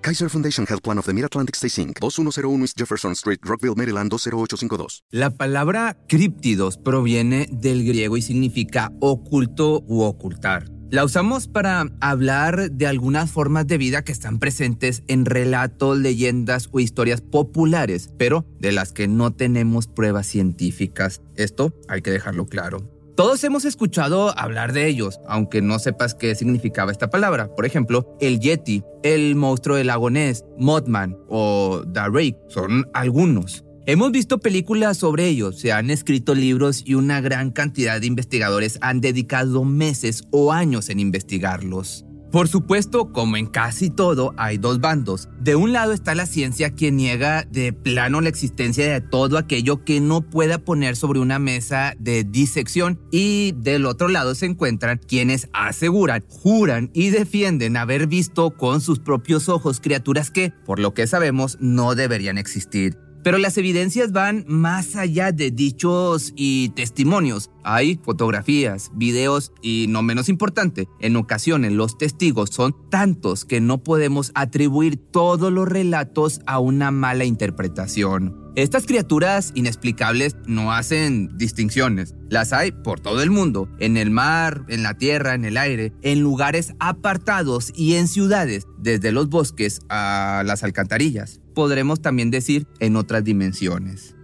[0.00, 1.98] Kaiser Foundation Health Plan of the Mid-Atlantic Stay Inc.
[2.00, 5.04] 2101 East Jefferson Street, Rockville, Maryland 20852.
[5.10, 10.70] La palabra críptidos proviene del griego y significa oculto u ocultar.
[10.90, 16.68] La usamos para hablar de algunas formas de vida que están presentes en relatos, leyendas
[16.72, 21.22] o historias populares, pero de las que no tenemos pruebas científicas.
[21.36, 22.99] Esto hay que dejarlo claro.
[23.20, 27.54] Todos hemos escuchado hablar de ellos, aunque no sepas qué significaba esta palabra.
[27.54, 33.62] Por ejemplo, el Yeti, el monstruo del lago Ness, Mothman o The Rake son algunos.
[33.84, 38.78] Hemos visto películas sobre ellos, se han escrito libros y una gran cantidad de investigadores
[38.80, 42.06] han dedicado meses o años en investigarlos.
[42.30, 45.28] Por supuesto, como en casi todo, hay dos bandos.
[45.40, 49.84] De un lado está la ciencia que niega de plano la existencia de todo aquello
[49.84, 55.00] que no pueda poner sobre una mesa de disección y del otro lado se encuentran
[55.04, 60.94] quienes aseguran, juran y defienden haber visto con sus propios ojos criaturas que, por lo
[60.94, 63.09] que sabemos, no deberían existir.
[63.22, 67.50] Pero las evidencias van más allá de dichos y testimonios.
[67.64, 73.82] Hay fotografías, videos y, no menos importante, en ocasiones los testigos son tantos que no
[73.82, 78.40] podemos atribuir todos los relatos a una mala interpretación.
[78.56, 82.14] Estas criaturas inexplicables no hacen distinciones.
[82.28, 85.92] Las hay por todo el mundo, en el mar, en la tierra, en el aire,
[86.02, 91.39] en lugares apartados y en ciudades, desde los bosques a las alcantarillas.
[91.54, 94.14] Podremos también decir en otras dimensiones.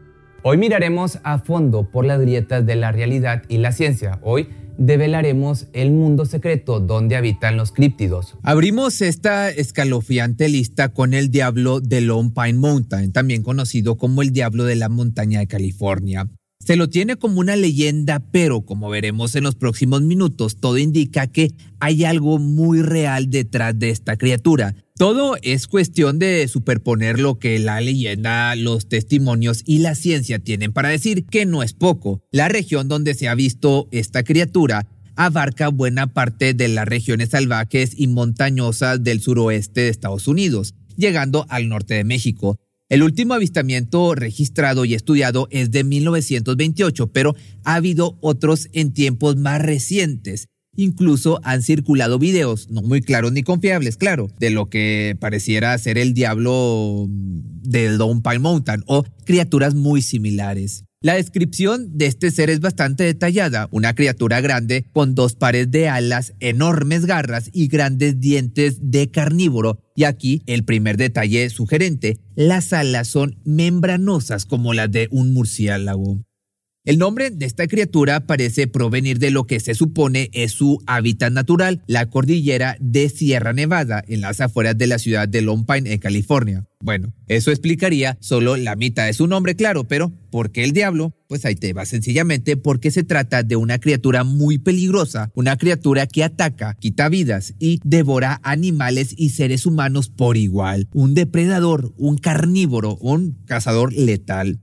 [0.42, 4.20] Hoy miraremos a fondo por las grietas de la realidad y la ciencia.
[4.22, 8.36] Hoy develaremos el mundo secreto donde habitan los críptidos.
[8.42, 14.32] Abrimos esta escalofriante lista con el diablo de Lone Pine Mountain, también conocido como el
[14.32, 16.28] diablo de la montaña de California.
[16.59, 21.26] Se lo tiene como una leyenda, pero como veremos en los próximos minutos, todo indica
[21.26, 24.75] que hay algo muy real detrás de esta criatura.
[24.99, 30.73] Todo es cuestión de superponer lo que la leyenda, los testimonios y la ciencia tienen
[30.73, 32.23] para decir, que no es poco.
[32.33, 37.93] La región donde se ha visto esta criatura abarca buena parte de las regiones salvajes
[37.95, 42.59] y montañosas del suroeste de Estados Unidos, llegando al norte de México.
[42.89, 49.37] El último avistamiento registrado y estudiado es de 1928, pero ha habido otros en tiempos
[49.37, 50.49] más recientes.
[50.76, 55.98] Incluso han circulado videos, no muy claros ni confiables, claro, de lo que pareciera ser
[55.98, 60.84] el diablo del Lone Pine Mountain o criaturas muy similares.
[61.03, 65.88] La descripción de este ser es bastante detallada, una criatura grande con dos pares de
[65.88, 69.78] alas, enormes garras y grandes dientes de carnívoro.
[69.94, 76.25] Y aquí el primer detalle sugerente, las alas son membranosas como las de un murciélago.
[76.86, 81.32] El nombre de esta criatura parece provenir de lo que se supone es su hábitat
[81.32, 85.92] natural, la cordillera de Sierra Nevada, en las afueras de la ciudad de Lone Pine,
[85.92, 86.64] en California.
[86.80, 91.12] Bueno, eso explicaría solo la mitad de su nombre, claro, pero ¿por qué el diablo?
[91.26, 96.06] Pues ahí te va sencillamente porque se trata de una criatura muy peligrosa, una criatura
[96.06, 102.16] que ataca, quita vidas y devora animales y seres humanos por igual, un depredador, un
[102.16, 104.60] carnívoro, un cazador letal.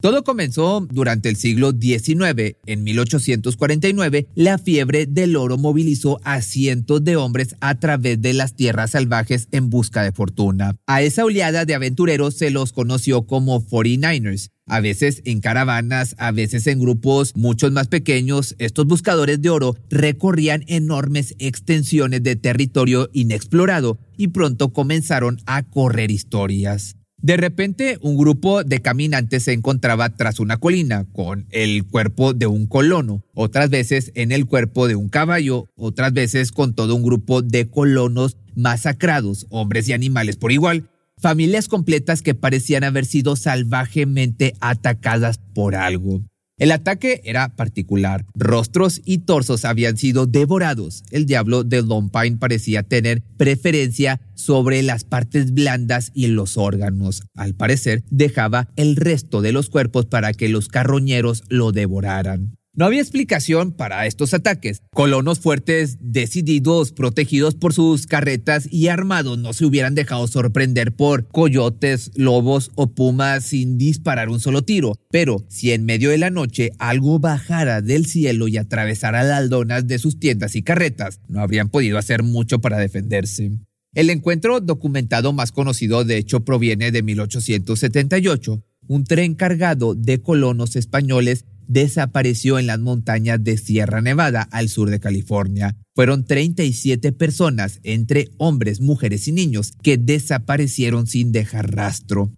[0.00, 2.56] Todo comenzó durante el siglo XIX.
[2.64, 8.56] En 1849, la fiebre del oro movilizó a cientos de hombres a través de las
[8.56, 10.74] tierras salvajes en busca de fortuna.
[10.86, 14.48] A esa oleada de aventureros se los conoció como 49ers.
[14.66, 19.76] A veces en caravanas, a veces en grupos muchos más pequeños, estos buscadores de oro
[19.90, 26.96] recorrían enormes extensiones de territorio inexplorado y pronto comenzaron a correr historias.
[27.22, 32.46] De repente, un grupo de caminantes se encontraba tras una colina con el cuerpo de
[32.46, 37.02] un colono, otras veces en el cuerpo de un caballo, otras veces con todo un
[37.02, 40.88] grupo de colonos masacrados, hombres y animales por igual,
[41.18, 46.22] familias completas que parecían haber sido salvajemente atacadas por algo.
[46.60, 48.26] El ataque era particular.
[48.34, 51.04] Rostros y torsos habían sido devorados.
[51.10, 57.22] El diablo de Lompine parecía tener preferencia sobre las partes blandas y los órganos.
[57.34, 62.59] Al parecer, dejaba el resto de los cuerpos para que los carroñeros lo devoraran.
[62.72, 64.80] No había explicación para estos ataques.
[64.92, 71.26] Colonos fuertes, decididos, protegidos por sus carretas y armados no se hubieran dejado sorprender por
[71.26, 74.94] coyotes, lobos o pumas sin disparar un solo tiro.
[75.10, 79.88] Pero si en medio de la noche algo bajara del cielo y atravesara las aldonas
[79.88, 83.50] de sus tiendas y carretas, no habrían podido hacer mucho para defenderse.
[83.94, 88.62] El encuentro documentado más conocido de hecho proviene de 1878.
[88.86, 94.90] Un tren cargado de colonos españoles desapareció en las montañas de Sierra Nevada, al sur
[94.90, 95.76] de California.
[95.94, 102.32] Fueron 37 personas, entre hombres, mujeres y niños, que desaparecieron sin dejar rastro.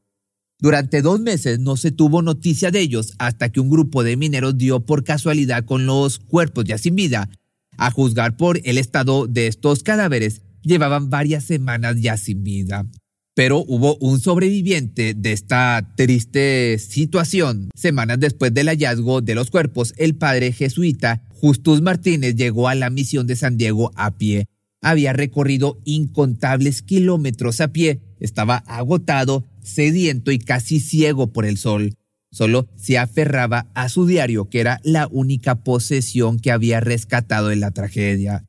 [0.60, 4.58] Durante dos meses no se tuvo noticia de ellos hasta que un grupo de mineros
[4.58, 7.30] dio por casualidad con los cuerpos ya sin vida.
[7.78, 12.86] A juzgar por el estado de estos cadáveres, llevaban varias semanas ya sin vida.
[13.34, 17.70] Pero hubo un sobreviviente de esta triste situación.
[17.74, 22.90] Semanas después del hallazgo de los cuerpos, el padre jesuita Justus Martínez llegó a la
[22.90, 24.46] misión de San Diego a pie.
[24.82, 31.94] Había recorrido incontables kilómetros a pie, estaba agotado, sediento y casi ciego por el sol.
[32.30, 37.60] Solo se aferraba a su diario, que era la única posesión que había rescatado en
[37.60, 38.44] la tragedia.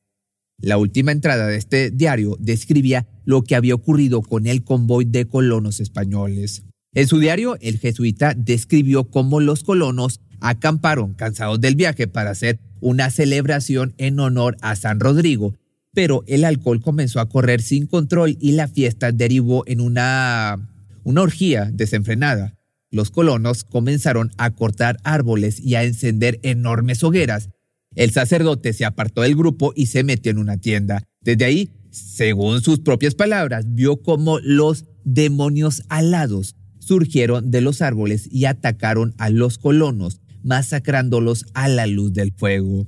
[0.64, 5.26] La última entrada de este diario describía lo que había ocurrido con el convoy de
[5.26, 6.64] colonos españoles.
[6.94, 12.62] En su diario, el jesuita describió cómo los colonos acamparon cansados del viaje para hacer
[12.80, 15.54] una celebración en honor a San Rodrigo,
[15.94, 20.70] pero el alcohol comenzó a correr sin control y la fiesta derivó en una,
[21.04, 22.56] una orgía desenfrenada.
[22.90, 27.50] Los colonos comenzaron a cortar árboles y a encender enormes hogueras.
[27.96, 31.04] El sacerdote se apartó del grupo y se metió en una tienda.
[31.22, 38.28] Desde ahí según sus propias palabras, vio cómo los demonios alados surgieron de los árboles
[38.32, 42.88] y atacaron a los colonos, masacrándolos a la luz del fuego.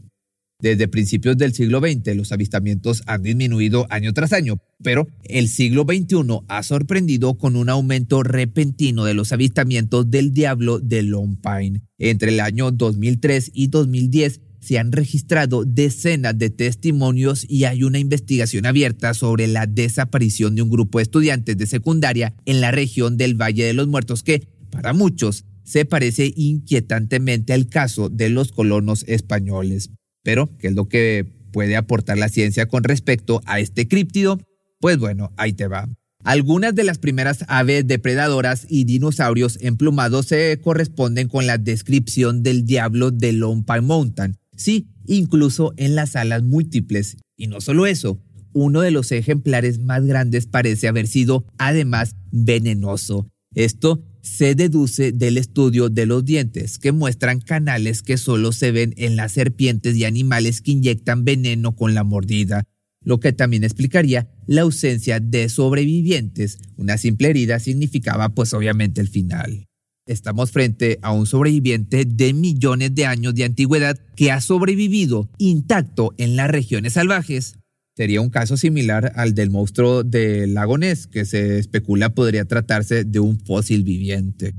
[0.59, 5.83] Desde principios del siglo XX los avistamientos han disminuido año tras año, pero el siglo
[5.83, 11.83] XXI ha sorprendido con un aumento repentino de los avistamientos del diablo de Long Pine.
[11.99, 17.99] Entre el año 2003 y 2010 se han registrado decenas de testimonios y hay una
[17.99, 23.15] investigación abierta sobre la desaparición de un grupo de estudiantes de secundaria en la región
[23.15, 28.51] del Valle de los Muertos que, para muchos, se parece inquietantemente al caso de los
[28.51, 29.91] colonos españoles.
[30.23, 34.39] Pero, ¿qué es lo que puede aportar la ciencia con respecto a este críptido?
[34.79, 35.87] Pues bueno, ahí te va.
[36.23, 42.65] Algunas de las primeras aves depredadoras y dinosaurios emplumados se corresponden con la descripción del
[42.65, 47.17] diablo de Pine Mountain, Sí, incluso en las alas múltiples.
[47.37, 48.21] Y no solo eso,
[48.53, 53.27] uno de los ejemplares más grandes parece haber sido además venenoso.
[53.53, 58.93] Esto se deduce del estudio de los dientes, que muestran canales que solo se ven
[58.97, 62.63] en las serpientes y animales que inyectan veneno con la mordida,
[63.03, 66.57] lo que también explicaría la ausencia de sobrevivientes.
[66.75, 69.67] Una simple herida significaba pues obviamente el final.
[70.07, 76.13] Estamos frente a un sobreviviente de millones de años de antigüedad que ha sobrevivido intacto
[76.19, 77.55] en las regiones salvajes.
[77.97, 83.03] Sería un caso similar al del monstruo del lago Ness, que se especula podría tratarse
[83.03, 84.53] de un fósil viviente.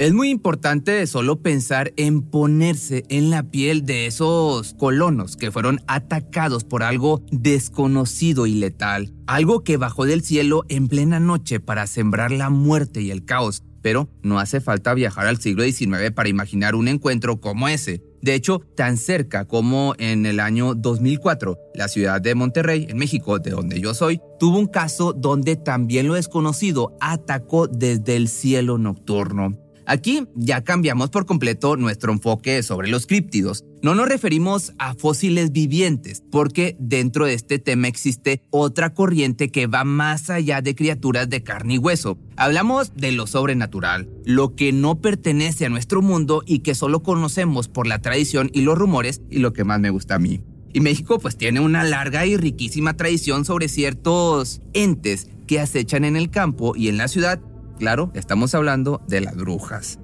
[0.00, 5.82] Es muy importante solo pensar en ponerse en la piel de esos colonos que fueron
[5.86, 11.86] atacados por algo desconocido y letal, algo que bajó del cielo en plena noche para
[11.86, 13.62] sembrar la muerte y el caos.
[13.82, 18.02] Pero no hace falta viajar al siglo XIX para imaginar un encuentro como ese.
[18.20, 23.38] De hecho, tan cerca como en el año 2004, la ciudad de Monterrey, en México,
[23.38, 28.76] de donde yo soy, tuvo un caso donde también lo desconocido atacó desde el cielo
[28.78, 29.63] nocturno.
[29.86, 33.64] Aquí ya cambiamos por completo nuestro enfoque sobre los críptidos.
[33.82, 39.66] No nos referimos a fósiles vivientes, porque dentro de este tema existe otra corriente que
[39.66, 42.18] va más allá de criaturas de carne y hueso.
[42.36, 47.68] Hablamos de lo sobrenatural, lo que no pertenece a nuestro mundo y que solo conocemos
[47.68, 50.40] por la tradición y los rumores y lo que más me gusta a mí.
[50.72, 56.16] Y México pues tiene una larga y riquísima tradición sobre ciertos entes que acechan en
[56.16, 57.40] el campo y en la ciudad
[57.78, 59.98] Claro, estamos hablando de las brujas.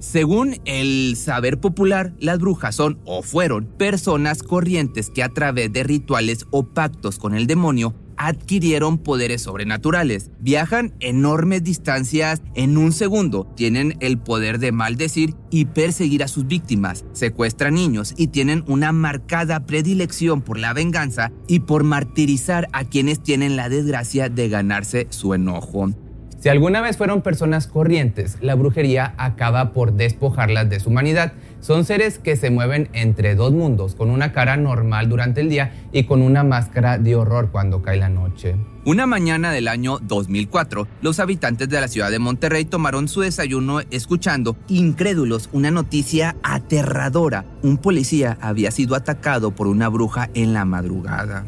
[0.00, 5.82] Según el saber popular, las brujas son o fueron personas corrientes que a través de
[5.82, 10.30] rituales o pactos con el demonio adquirieron poderes sobrenaturales.
[10.40, 16.46] Viajan enormes distancias en un segundo, tienen el poder de maldecir y perseguir a sus
[16.46, 22.84] víctimas, secuestran niños y tienen una marcada predilección por la venganza y por martirizar a
[22.84, 25.90] quienes tienen la desgracia de ganarse su enojo.
[26.40, 31.34] Si alguna vez fueron personas corrientes, la brujería acaba por despojarlas de su humanidad.
[31.60, 35.74] Son seres que se mueven entre dos mundos, con una cara normal durante el día
[35.92, 38.56] y con una máscara de horror cuando cae la noche.
[38.86, 43.80] Una mañana del año 2004, los habitantes de la ciudad de Monterrey tomaron su desayuno
[43.90, 47.44] escuchando, incrédulos, una noticia aterradora.
[47.60, 51.44] Un policía había sido atacado por una bruja en la madrugada.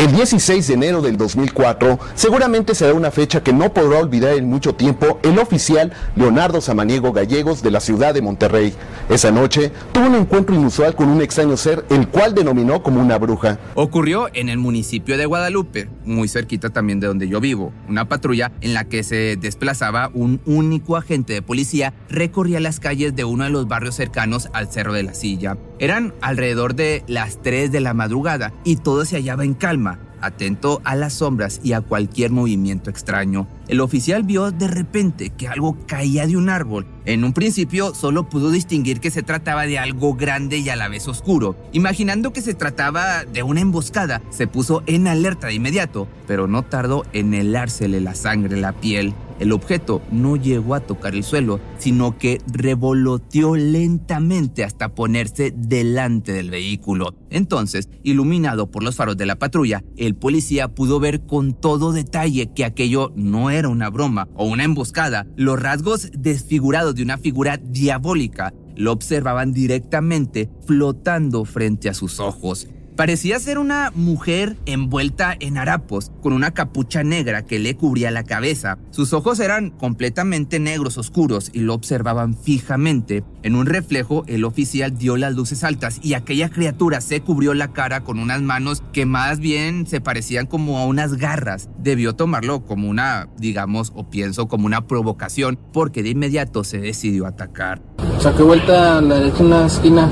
[0.00, 4.48] El 16 de enero del 2004 seguramente será una fecha que no podrá olvidar en
[4.48, 8.72] mucho tiempo el oficial Leonardo Samaniego Gallegos de la ciudad de Monterrey.
[9.10, 13.18] Esa noche tuvo un encuentro inusual con un extraño ser, el cual denominó como una
[13.18, 13.58] bruja.
[13.74, 17.70] Ocurrió en el municipio de Guadalupe, muy cerquita también de donde yo vivo.
[17.86, 23.14] Una patrulla en la que se desplazaba un único agente de policía recorría las calles
[23.14, 25.58] de uno de los barrios cercanos al Cerro de la Silla.
[25.80, 30.80] Eran alrededor de las 3 de la madrugada y todo se hallaba en calma atento
[30.84, 33.48] a las sombras y a cualquier movimiento extraño.
[33.68, 36.86] El oficial vio de repente que algo caía de un árbol.
[37.04, 40.88] En un principio solo pudo distinguir que se trataba de algo grande y a la
[40.88, 41.56] vez oscuro.
[41.72, 46.62] Imaginando que se trataba de una emboscada, se puso en alerta de inmediato, pero no
[46.62, 49.14] tardó en helársele la sangre la piel.
[49.40, 56.32] El objeto no llegó a tocar el suelo, sino que revoloteó lentamente hasta ponerse delante
[56.32, 57.14] del vehículo.
[57.30, 62.52] Entonces, iluminado por los faros de la patrulla, el policía pudo ver con todo detalle
[62.54, 65.26] que aquello no era una broma o una emboscada.
[65.36, 72.68] Los rasgos desfigurados de una figura diabólica lo observaban directamente flotando frente a sus ojos.
[73.00, 78.24] Parecía ser una mujer envuelta en harapos, con una capucha negra que le cubría la
[78.24, 78.76] cabeza.
[78.90, 83.24] Sus ojos eran completamente negros oscuros y lo observaban fijamente.
[83.42, 87.72] En un reflejo, el oficial dio las luces altas y aquella criatura se cubrió la
[87.72, 91.70] cara con unas manos que más bien se parecían como a unas garras.
[91.78, 97.24] Debió tomarlo como una, digamos, o pienso como una provocación, porque de inmediato se decidió
[97.24, 97.80] atacar.
[98.18, 100.10] Saqué vuelta a la derecha en la esquina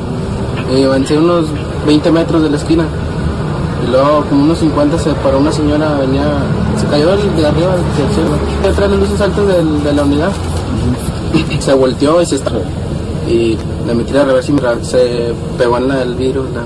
[0.70, 0.86] eh,
[1.18, 1.50] unos
[1.88, 2.84] 20 metros de la esquina.
[3.82, 6.22] Y luego, como unos 50, se paró una señora, venía,
[6.76, 10.30] se cayó de arriba, se detrás de las luces altas de, la unidad.
[11.60, 12.64] Se volteó y se estrelló.
[13.28, 14.52] Y le metí a reversa
[14.82, 16.44] se pegó en el vidrio.
[16.54, 16.62] La,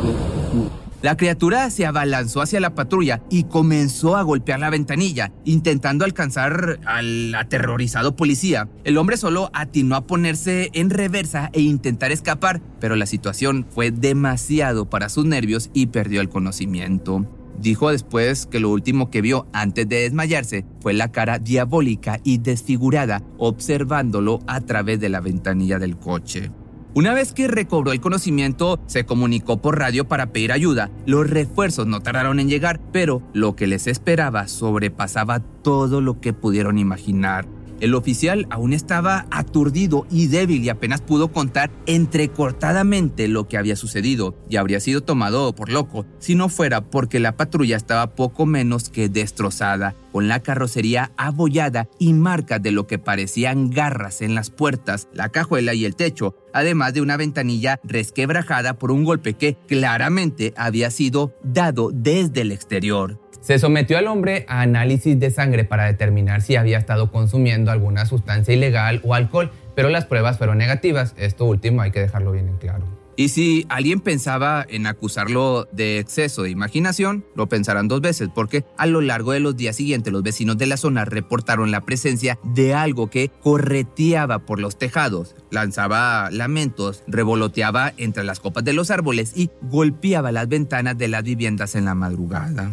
[1.02, 6.78] la criatura se abalanzó hacia la patrulla y comenzó a golpear la ventanilla, intentando alcanzar
[6.86, 8.68] al aterrorizado policía.
[8.84, 13.90] El hombre solo atinó a ponerse en reversa e intentar escapar, pero la situación fue
[13.90, 17.26] demasiado para sus nervios y perdió el conocimiento.
[17.58, 22.38] Dijo después que lo último que vio antes de desmayarse fue la cara diabólica y
[22.38, 26.50] desfigurada observándolo a través de la ventanilla del coche.
[26.94, 30.90] Una vez que recobró el conocimiento, se comunicó por radio para pedir ayuda.
[31.06, 36.34] Los refuerzos no tardaron en llegar, pero lo que les esperaba sobrepasaba todo lo que
[36.34, 37.46] pudieron imaginar.
[37.82, 43.74] El oficial aún estaba aturdido y débil y apenas pudo contar entrecortadamente lo que había
[43.74, 48.46] sucedido y habría sido tomado por loco si no fuera porque la patrulla estaba poco
[48.46, 54.36] menos que destrozada, con la carrocería abollada y marcas de lo que parecían garras en
[54.36, 59.34] las puertas, la cajuela y el techo, además de una ventanilla resquebrajada por un golpe
[59.34, 63.21] que claramente había sido dado desde el exterior.
[63.42, 68.06] Se sometió al hombre a análisis de sangre para determinar si había estado consumiendo alguna
[68.06, 71.12] sustancia ilegal o alcohol, pero las pruebas fueron negativas.
[71.18, 72.84] Esto último hay que dejarlo bien en claro.
[73.16, 78.64] Y si alguien pensaba en acusarlo de exceso de imaginación, lo pensarán dos veces, porque
[78.78, 82.38] a lo largo de los días siguientes los vecinos de la zona reportaron la presencia
[82.44, 88.92] de algo que correteaba por los tejados, lanzaba lamentos, revoloteaba entre las copas de los
[88.92, 92.70] árboles y golpeaba las ventanas de las viviendas en la madrugada.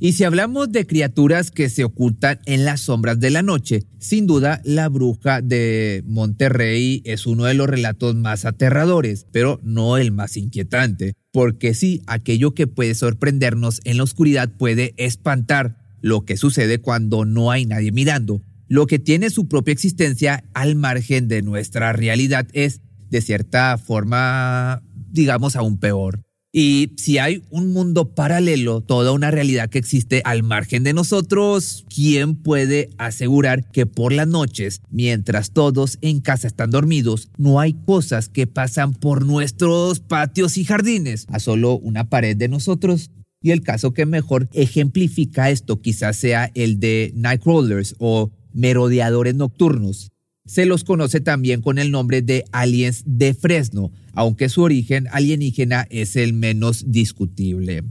[0.00, 4.26] Y si hablamos de criaturas que se ocultan en las sombras de la noche, sin
[4.26, 10.10] duda la bruja de Monterrey es uno de los relatos más aterradores, pero no el
[10.10, 16.36] más inquietante, porque sí, aquello que puede sorprendernos en la oscuridad puede espantar lo que
[16.36, 18.42] sucede cuando no hay nadie mirando.
[18.66, 24.82] Lo que tiene su propia existencia al margen de nuestra realidad es, de cierta forma,
[25.12, 26.23] digamos, aún peor.
[26.56, 31.84] Y si hay un mundo paralelo, toda una realidad que existe al margen de nosotros,
[31.92, 37.72] ¿quién puede asegurar que por las noches, mientras todos en casa están dormidos, no hay
[37.72, 43.10] cosas que pasan por nuestros patios y jardines a solo una pared de nosotros?
[43.42, 50.12] Y el caso que mejor ejemplifica esto quizás sea el de Nightcrawlers o merodeadores nocturnos.
[50.46, 55.86] Se los conoce también con el nombre de aliens de Fresno, aunque su origen alienígena
[55.90, 57.84] es el menos discutible.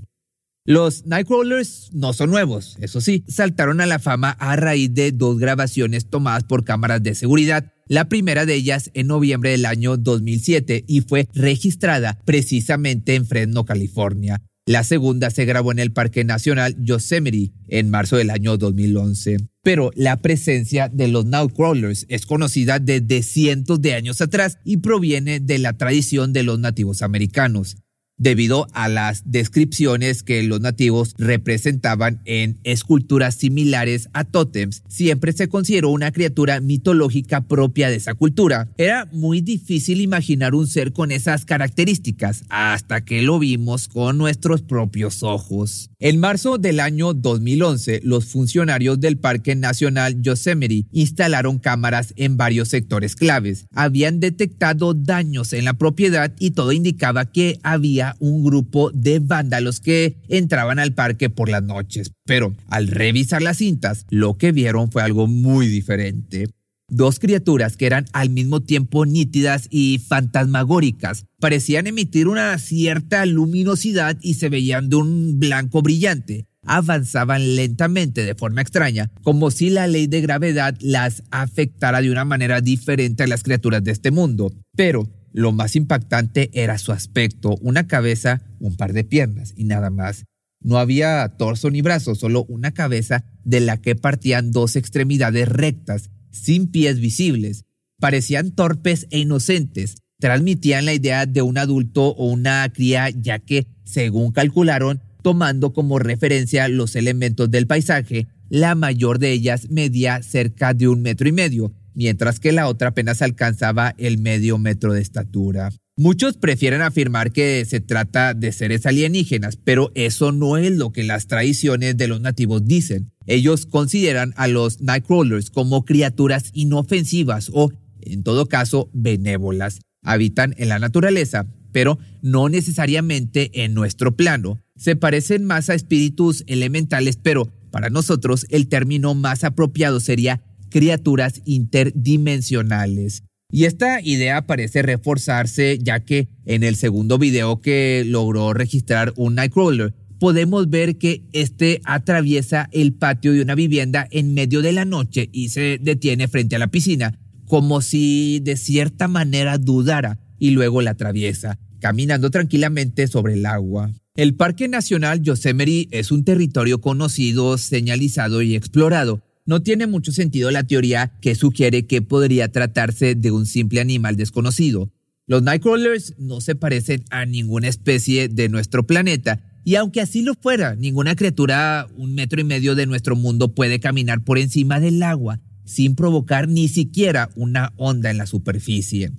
[0.66, 5.38] Los Nightcrawlers no son nuevos, eso sí, saltaron a la fama a raíz de dos
[5.38, 7.74] grabaciones tomadas por cámaras de seguridad.
[7.90, 13.66] La primera de ellas en noviembre del año 2007 y fue registrada precisamente en Fresno,
[13.66, 14.42] California.
[14.66, 19.38] La segunda se grabó en el Parque Nacional Yosemite en marzo del año 2011.
[19.64, 25.40] Pero la presencia de los Nightcrawlers es conocida desde cientos de años atrás y proviene
[25.40, 27.78] de la tradición de los nativos americanos
[28.24, 34.82] debido a las descripciones que los nativos representaban en esculturas similares a tótems.
[34.88, 38.70] Siempre se consideró una criatura mitológica propia de esa cultura.
[38.78, 44.62] Era muy difícil imaginar un ser con esas características hasta que lo vimos con nuestros
[44.62, 45.90] propios ojos.
[46.00, 52.70] En marzo del año 2011, los funcionarios del Parque Nacional Yosemite instalaron cámaras en varios
[52.70, 53.66] sectores claves.
[53.74, 59.80] Habían detectado daños en la propiedad y todo indicaba que había un grupo de vándalos
[59.80, 62.12] que entraban al parque por las noches.
[62.26, 66.48] Pero al revisar las cintas, lo que vieron fue algo muy diferente.
[66.90, 74.18] Dos criaturas que eran al mismo tiempo nítidas y fantasmagóricas parecían emitir una cierta luminosidad
[74.22, 76.46] y se veían de un blanco brillante.
[76.66, 82.26] Avanzaban lentamente de forma extraña, como si la ley de gravedad las afectara de una
[82.26, 84.54] manera diferente a las criaturas de este mundo.
[84.76, 89.90] Pero lo más impactante era su aspecto, una cabeza, un par de piernas y nada
[89.90, 90.26] más.
[90.62, 96.10] No había torso ni brazos, solo una cabeza de la que partían dos extremidades rectas,
[96.32, 97.66] sin pies visibles.
[98.00, 103.68] Parecían torpes e inocentes, transmitían la idea de un adulto o una cría, ya que,
[103.84, 110.74] según calcularon, tomando como referencia los elementos del paisaje, la mayor de ellas medía cerca
[110.74, 115.02] de un metro y medio, mientras que la otra apenas alcanzaba el medio metro de
[115.02, 115.72] estatura.
[115.96, 121.04] Muchos prefieren afirmar que se trata de seres alienígenas, pero eso no es lo que
[121.04, 123.12] las tradiciones de los nativos dicen.
[123.28, 127.72] Ellos consideran a los Nightcrawlers como criaturas inofensivas o,
[128.02, 129.82] en todo caso, benévolas.
[130.02, 134.64] Habitan en la naturaleza, pero no necesariamente en nuestro plano.
[134.76, 140.42] Se parecen más a espíritus elementales, pero para nosotros el término más apropiado sería
[140.74, 143.24] criaturas interdimensionales.
[143.52, 149.36] Y esta idea parece reforzarse ya que en el segundo video que logró registrar un
[149.36, 154.84] Nightcrawler, podemos ver que este atraviesa el patio de una vivienda en medio de la
[154.84, 160.50] noche y se detiene frente a la piscina, como si de cierta manera dudara y
[160.50, 163.92] luego la atraviesa, caminando tranquilamente sobre el agua.
[164.16, 170.52] El Parque Nacional Yosemite es un territorio conocido, señalizado y explorado, no tiene mucho sentido
[170.52, 174.92] la teoría que sugiere que podría tratarse de un simple animal desconocido.
[175.26, 180.34] Los Nightcrawlers no se parecen a ninguna especie de nuestro planeta, y aunque así lo
[180.34, 185.02] fuera, ninguna criatura un metro y medio de nuestro mundo puede caminar por encima del
[185.02, 189.12] agua sin provocar ni siquiera una onda en la superficie.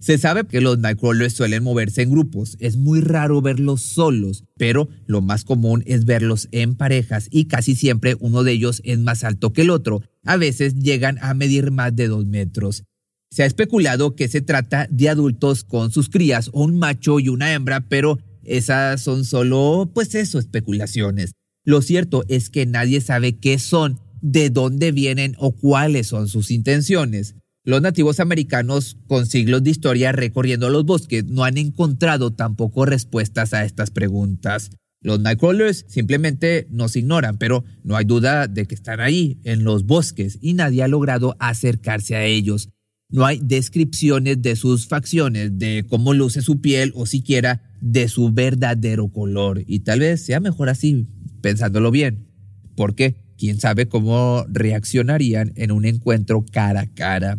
[0.00, 4.88] Se sabe que los Nightcrawlers suelen moverse en grupos, es muy raro verlos solos, pero
[5.06, 9.24] lo más común es verlos en parejas y casi siempre uno de ellos es más
[9.24, 12.84] alto que el otro, a veces llegan a medir más de dos metros.
[13.32, 17.52] Se ha especulado que se trata de adultos con sus crías, un macho y una
[17.52, 21.32] hembra, pero esas son solo, pues eso, especulaciones.
[21.64, 26.50] Lo cierto es que nadie sabe qué son, de dónde vienen o cuáles son sus
[26.50, 27.34] intenciones.
[27.68, 33.52] Los nativos americanos, con siglos de historia recorriendo los bosques, no han encontrado tampoco respuestas
[33.52, 34.70] a estas preguntas.
[35.02, 39.84] Los Nightcrawlers simplemente nos ignoran, pero no hay duda de que están ahí, en los
[39.84, 42.70] bosques, y nadie ha logrado acercarse a ellos.
[43.10, 48.32] No hay descripciones de sus facciones, de cómo luce su piel o siquiera de su
[48.32, 49.62] verdadero color.
[49.66, 51.06] Y tal vez sea mejor así,
[51.42, 52.28] pensándolo bien.
[52.76, 57.38] Porque quién sabe cómo reaccionarían en un encuentro cara a cara.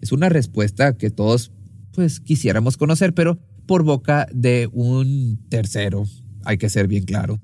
[0.00, 1.50] Es una respuesta que todos
[1.92, 6.04] pues quisiéramos conocer, pero por boca de un tercero.
[6.44, 7.40] Hay que ser bien claro.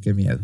[0.00, 0.38] Qué miedo.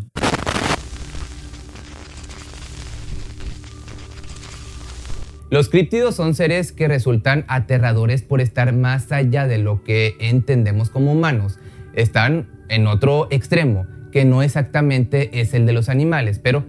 [5.49, 10.91] Los críptidos son seres que resultan aterradores por estar más allá de lo que entendemos
[10.91, 11.57] como humanos.
[11.93, 16.65] Están en otro extremo, que no exactamente es el de los animales, pero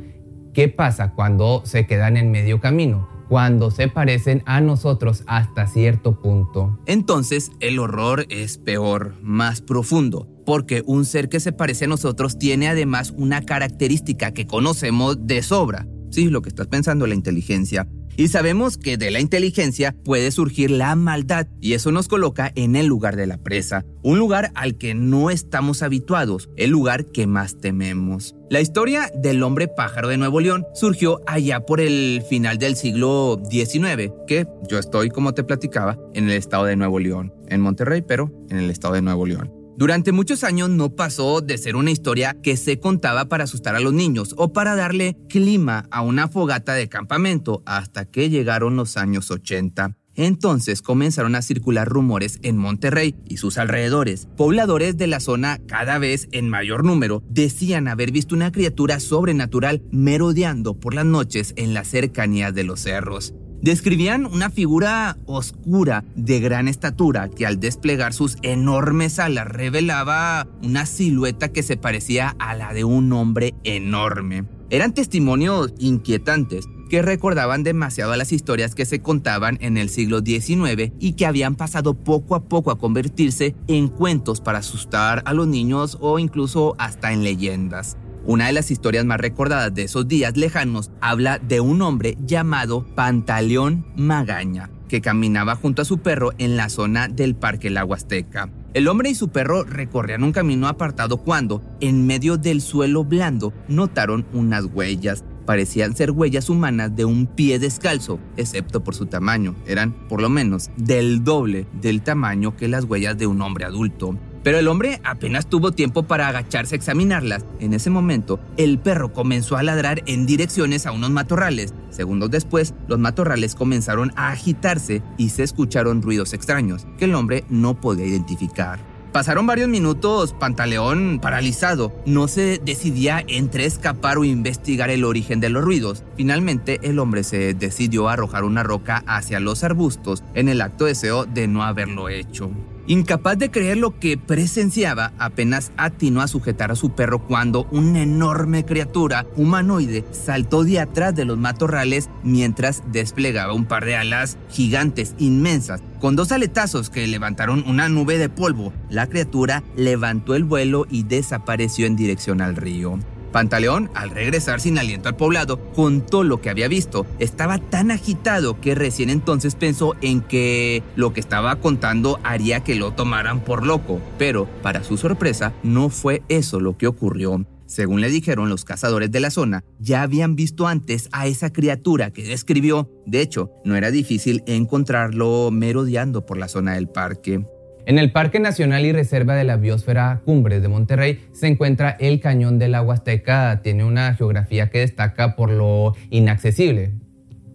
[0.55, 3.18] ¿qué pasa cuando se quedan en medio camino?
[3.29, 6.79] Cuando se parecen a nosotros hasta cierto punto.
[6.87, 12.39] Entonces el horror es peor, más profundo, porque un ser que se parece a nosotros
[12.39, 15.87] tiene además una característica que conocemos de sobra.
[16.11, 17.87] Sí, lo que estás pensando, la inteligencia.
[18.19, 22.75] Y sabemos que de la inteligencia puede surgir la maldad y eso nos coloca en
[22.75, 27.29] el lugar de la presa, un lugar al que no estamos habituados, el lugar que
[27.29, 28.35] más tememos.
[28.51, 33.41] La historia del hombre pájaro de Nuevo León surgió allá por el final del siglo
[33.49, 38.03] XIX, que yo estoy, como te platicaba, en el estado de Nuevo León, en Monterrey,
[38.03, 39.58] pero en el estado de Nuevo León.
[39.79, 43.81] Durante muchos años no pasó de ser una historia que se contaba para asustar a
[43.81, 48.97] los niños o para darle clima a una fogata de campamento hasta que llegaron los
[48.97, 49.97] años 80.
[50.17, 54.27] Entonces comenzaron a circular rumores en Monterrey y sus alrededores.
[54.37, 59.85] Pobladores de la zona, cada vez en mayor número, decían haber visto una criatura sobrenatural
[59.93, 63.33] merodeando por las noches en las cercanías de los cerros.
[63.63, 70.87] Describían una figura oscura de gran estatura que al desplegar sus enormes alas revelaba una
[70.87, 74.45] silueta que se parecía a la de un hombre enorme.
[74.71, 80.21] Eran testimonios inquietantes que recordaban demasiado a las historias que se contaban en el siglo
[80.21, 85.35] XIX y que habían pasado poco a poco a convertirse en cuentos para asustar a
[85.35, 87.97] los niños o incluso hasta en leyendas.
[88.29, 92.85] Una de las historias más recordadas de esos días lejanos habla de un hombre llamado
[92.95, 98.51] Pantaleón Magaña, que caminaba junto a su perro en la zona del Parque La Huasteca.
[98.75, 103.55] El hombre y su perro recorrían un camino apartado cuando, en medio del suelo blando,
[103.67, 105.25] notaron unas huellas.
[105.47, 109.55] Parecían ser huellas humanas de un pie descalzo, excepto por su tamaño.
[109.67, 114.19] Eran, por lo menos, del doble del tamaño que las huellas de un hombre adulto.
[114.49, 117.45] Pero el hombre apenas tuvo tiempo para agacharse a examinarlas.
[117.61, 121.75] En ese momento, el perro comenzó a ladrar en direcciones a unos matorrales.
[121.91, 127.45] Segundos después, los matorrales comenzaron a agitarse y se escucharon ruidos extraños que el hombre
[127.51, 128.79] no podía identificar.
[129.13, 131.93] Pasaron varios minutos, Pantaleón paralizado.
[132.07, 136.05] No se decidía entre escapar o investigar el origen de los ruidos.
[136.17, 140.87] Finalmente, el hombre se decidió a arrojar una roca hacia los arbustos en el acto
[140.87, 142.51] deseo de no haberlo hecho.
[142.89, 148.01] Incapaz de creer lo que presenciaba, apenas atinó a sujetar a su perro cuando una
[148.03, 154.39] enorme criatura humanoide saltó de atrás de los matorrales mientras desplegaba un par de alas
[154.49, 155.83] gigantes inmensas.
[156.01, 161.03] Con dos aletazos que levantaron una nube de polvo, la criatura levantó el vuelo y
[161.03, 162.99] desapareció en dirección al río.
[163.33, 167.07] Pantaleón, al regresar sin aliento al poblado, contó lo que había visto.
[167.19, 172.75] Estaba tan agitado que recién entonces pensó en que lo que estaba contando haría que
[172.75, 174.01] lo tomaran por loco.
[174.19, 177.45] Pero, para su sorpresa, no fue eso lo que ocurrió.
[177.69, 182.11] Según le dijeron los cazadores de la zona, ya habían visto antes a esa criatura
[182.11, 182.91] que describió.
[183.05, 187.45] De hecho, no era difícil encontrarlo merodeando por la zona del parque.
[187.89, 192.21] En el Parque Nacional y Reserva de la Biosfera Cumbres de Monterrey se encuentra el
[192.21, 193.63] Cañón de la Huasteca.
[193.63, 196.93] Tiene una geografía que destaca por lo inaccesible.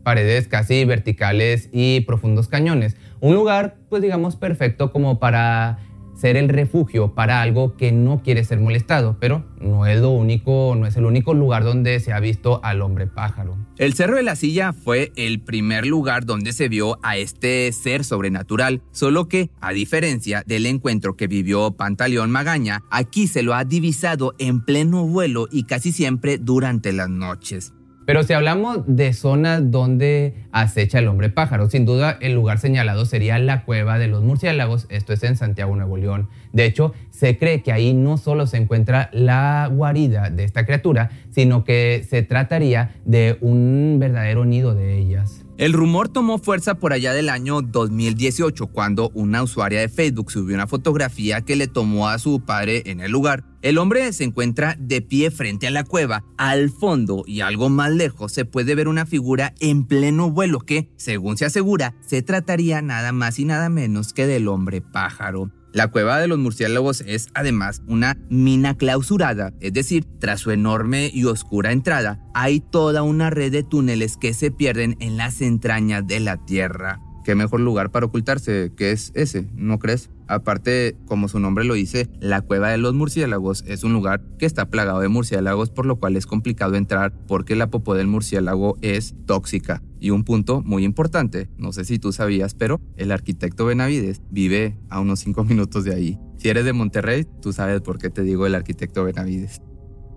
[0.02, 2.98] Paredes casi verticales y profundos cañones.
[3.20, 5.78] Un lugar, pues digamos, perfecto como para
[6.16, 10.76] ser el refugio para algo que no quiere ser molestado, pero no es lo único,
[10.78, 13.58] no es el único lugar donde se ha visto al hombre pájaro.
[13.78, 18.04] El Cerro de la Silla fue el primer lugar donde se vio a este ser
[18.04, 23.66] sobrenatural, solo que, a diferencia del encuentro que vivió Pantaleón Magaña, aquí se lo ha
[23.66, 27.74] divisado en pleno vuelo y casi siempre durante las noches.
[28.06, 33.06] Pero si hablamos de zonas donde acecha el hombre pájaro, sin duda el lugar señalado
[33.06, 36.30] sería la cueva de los murciélagos, esto es en Santiago, Nuevo León.
[36.52, 41.12] De hecho, se cree que ahí no solo se encuentra la guarida de esta criatura,
[41.30, 45.43] sino que se trataría de un verdadero nido de ellas.
[45.56, 50.56] El rumor tomó fuerza por allá del año 2018 cuando una usuaria de Facebook subió
[50.56, 53.44] una fotografía que le tomó a su padre en el lugar.
[53.62, 56.24] El hombre se encuentra de pie frente a la cueva.
[56.40, 60.90] Al fondo y algo más lejos se puede ver una figura en pleno vuelo que,
[60.96, 65.52] según se asegura, se trataría nada más y nada menos que del hombre pájaro.
[65.74, 71.10] La cueva de los murciélagos es además una mina clausurada, es decir, tras su enorme
[71.12, 76.06] y oscura entrada, hay toda una red de túneles que se pierden en las entrañas
[76.06, 77.02] de la Tierra.
[77.24, 80.12] ¿Qué mejor lugar para ocultarse que es ese, no crees?
[80.28, 84.46] Aparte, como su nombre lo dice, la cueva de los murciélagos es un lugar que
[84.46, 88.78] está plagado de murciélagos, por lo cual es complicado entrar porque la popó del murciélago
[88.82, 89.82] es tóxica.
[90.00, 94.78] Y un punto muy importante, no sé si tú sabías, pero el arquitecto Benavides vive
[94.90, 96.20] a unos 5 minutos de ahí.
[96.38, 99.62] Si eres de Monterrey, tú sabes por qué te digo el arquitecto Benavides.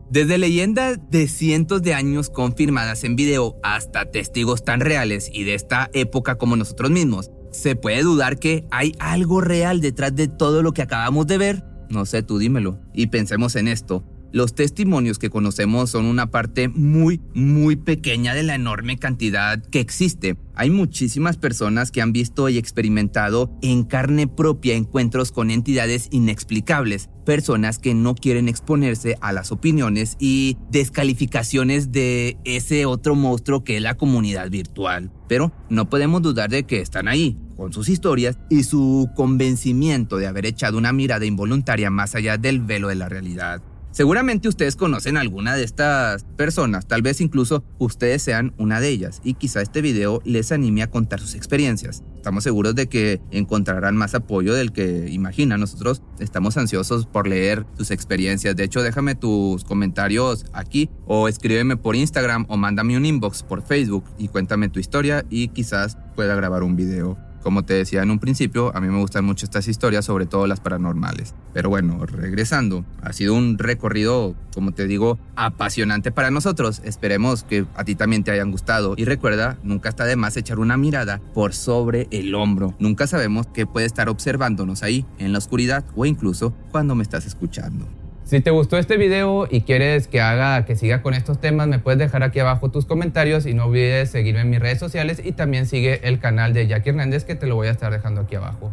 [0.09, 5.55] Desde leyendas de cientos de años confirmadas en video hasta testigos tan reales y de
[5.55, 10.63] esta época como nosotros mismos, ¿se puede dudar que hay algo real detrás de todo
[10.63, 11.65] lo que acabamos de ver?
[11.89, 12.79] No sé, tú dímelo.
[12.93, 14.05] Y pensemos en esto.
[14.33, 19.81] Los testimonios que conocemos son una parte muy, muy pequeña de la enorme cantidad que
[19.81, 20.37] existe.
[20.55, 27.09] Hay muchísimas personas que han visto y experimentado en carne propia encuentros con entidades inexplicables,
[27.25, 33.77] personas que no quieren exponerse a las opiniones y descalificaciones de ese otro monstruo que
[33.77, 35.11] es la comunidad virtual.
[35.29, 40.27] Pero no podemos dudar de que están ahí, con sus historias y su convencimiento de
[40.27, 43.63] haber echado una mirada involuntaria más allá del velo de la realidad.
[43.97, 49.23] Seguramente ustedes conocen alguna de estas personas, tal vez incluso ustedes sean una de ellas
[49.25, 52.05] y quizá este video les anime a contar sus experiencias.
[52.15, 55.61] Estamos seguros de que encontrarán más apoyo del que imaginan.
[55.61, 58.55] Nosotros estamos ansiosos por leer tus experiencias.
[58.55, 63.63] De hecho, déjame tus comentarios aquí o escríbeme por Instagram o mándame un inbox por
[63.63, 67.26] Facebook y cuéntame tu historia y quizás pueda grabar un video.
[67.47, 70.49] Como te decía en un principio, a mí me gustan mucho estas historias, sobre todo
[70.49, 71.33] las paranormales.
[71.53, 76.83] Pero bueno, regresando, ha sido un recorrido, como te digo, apasionante para nosotros.
[76.85, 78.95] Esperemos que a ti también te hayan gustado.
[78.97, 82.75] Y recuerda, nunca está de más echar una mirada por sobre el hombro.
[82.81, 87.27] Nunca sabemos qué puede estar observándonos ahí, en la oscuridad o incluso cuando me estás
[87.27, 87.87] escuchando.
[88.27, 91.79] Si te gustó este video y quieres que haga, que siga con estos temas, me
[91.79, 95.31] puedes dejar aquí abajo tus comentarios y no olvides seguirme en mis redes sociales y
[95.31, 98.35] también sigue el canal de Jackie Hernández que te lo voy a estar dejando aquí
[98.35, 98.73] abajo.